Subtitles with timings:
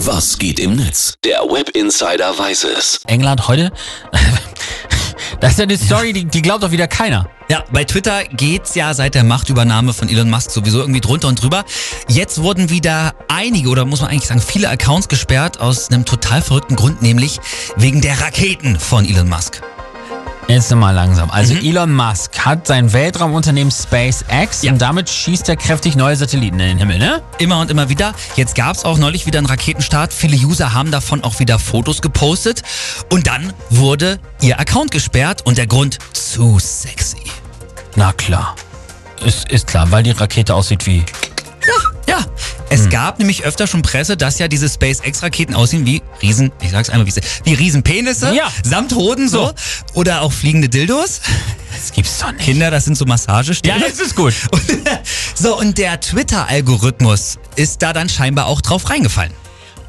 [0.00, 1.14] Was geht im Netz?
[1.24, 3.00] Der Web Insider weiß es.
[3.06, 3.72] England heute.
[5.40, 7.28] Das ist ja eine Story, die, die glaubt doch wieder keiner.
[7.50, 11.42] Ja, bei Twitter geht's ja seit der Machtübernahme von Elon Musk sowieso irgendwie drunter und
[11.42, 11.64] drüber.
[12.08, 16.40] Jetzt wurden wieder einige oder muss man eigentlich sagen viele Accounts gesperrt aus einem total
[16.40, 17.40] verrückten Grund, nämlich
[17.76, 19.62] wegen der Raketen von Elon Musk.
[20.48, 21.28] Jetzt mal langsam.
[21.30, 24.72] Also Elon Musk hat sein Weltraumunternehmen SpaceX Ja.
[24.72, 27.20] und damit schießt er kräftig neue Satelliten in den Himmel, ne?
[27.38, 28.14] Immer und immer wieder.
[28.36, 30.14] Jetzt gab's auch neulich wieder einen Raketenstart.
[30.14, 32.62] Viele User haben davon auch wieder Fotos gepostet.
[33.10, 37.22] Und dann wurde ihr Account gesperrt und der Grund zu sexy.
[37.96, 38.54] Na klar.
[39.24, 41.04] Ist, ist klar, weil die Rakete aussieht wie.
[42.06, 42.18] Ja,
[42.68, 46.90] es gab nämlich öfter schon Presse, dass ja diese SpaceX-Raketen aussehen wie Riesen, ich sag's
[46.90, 48.48] einmal, wie, sie- wie Riesenpenisse, Ja.
[48.62, 49.52] samt Hoden so.
[49.94, 51.20] Oder auch fliegende Dildos.
[51.72, 52.44] Das gibt's doch nicht.
[52.44, 53.80] Kinder, das sind so Ja, Massagestäbe.
[53.80, 54.34] das ist gut.
[54.52, 54.62] Und,
[55.34, 59.32] so, und der Twitter-Algorithmus ist da dann scheinbar auch drauf reingefallen.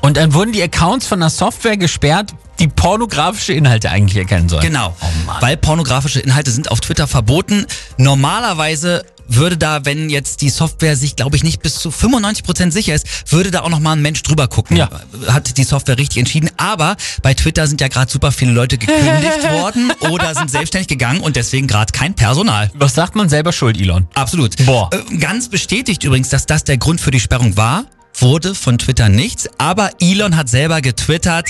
[0.02, 4.62] Und dann wurden die Accounts von einer Software gesperrt, die pornografische Inhalte eigentlich erkennen soll.
[4.62, 4.96] Genau.
[5.02, 5.06] Oh.
[5.42, 7.66] Weil pornografische Inhalte sind auf Twitter verboten.
[7.98, 12.96] Normalerweise würde da, wenn jetzt die Software sich, glaube ich, nicht bis zu 95% sicher
[12.96, 14.78] ist, würde da auch noch mal ein Mensch drüber gucken.
[14.78, 14.90] Ja.
[15.28, 16.50] Hat die Software richtig entschieden.
[16.58, 21.22] Aber bei Twitter sind ja gerade super viele Leute gekündigt worden oder sind selbstständig gegangen
[21.22, 22.72] und deswegen gerade kein Personal.
[22.74, 24.08] Was sagt man selber schuld, Elon?
[24.14, 24.56] Absolut.
[24.66, 24.90] Boah.
[24.94, 27.86] Äh, Ganz bestätigt übrigens, dass das der Grund für die Sperrung war,
[28.22, 29.48] wurde von Twitter nichts.
[29.58, 31.48] Aber Elon hat selber getwittert,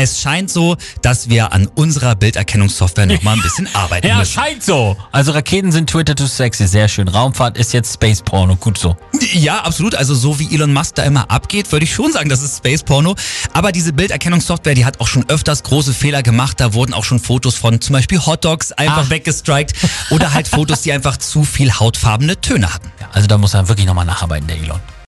[0.00, 4.32] es scheint so, dass wir an unserer Bilderkennungssoftware noch mal ein bisschen arbeiten Ja, müssen.
[4.32, 4.96] scheint so.
[5.10, 7.08] Also Raketen sind Twitter to sexy, sehr schön.
[7.08, 8.96] Raumfahrt ist jetzt Space Porno, gut so.
[9.32, 9.96] Ja, absolut.
[9.96, 12.84] Also so wie Elon Musk da immer abgeht, würde ich schon sagen, das ist Space
[12.84, 13.16] Porno.
[13.52, 16.60] Aber diese Bilderkennungssoftware, die hat auch schon öfters große Fehler gemacht.
[16.60, 19.10] Da wurden auch schon Fotos von zum Beispiel Hotdogs einfach Ach.
[19.10, 19.72] weggestrikt
[20.10, 22.92] oder halt Fotos, die einfach zu viel hautfarbene Töne hatten.
[23.00, 24.78] Ja, also da muss er wirklich nochmal nacharbeiten, der Elon.